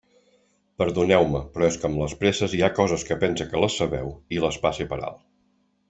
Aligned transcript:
Perdoneu-me, 0.83 1.41
però 1.57 1.67
és 1.73 1.77
que 1.83 1.87
amb 1.91 2.01
les 2.05 2.15
presses 2.23 2.55
hi 2.59 2.63
ha 2.63 2.71
coses 2.81 3.05
que 3.11 3.19
pense 3.25 3.47
que 3.53 3.63
les 3.65 3.77
sabeu 3.83 4.11
i 4.39 4.43
les 4.47 4.59
passe 4.67 4.91
per 4.95 5.01
alt. 5.13 5.23